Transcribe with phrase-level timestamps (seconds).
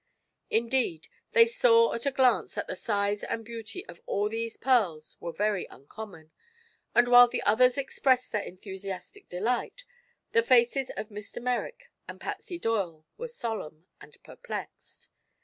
[0.49, 5.15] Indeed, they saw at a glance that the size and beauty of all these pearls
[5.19, 6.31] were very uncommon,
[6.95, 9.85] and while the others expressed their enthusiastic delight,
[10.31, 11.39] the faces of Mr.
[11.39, 15.09] Merrick and Patsy Doyle were solemn and perplexed.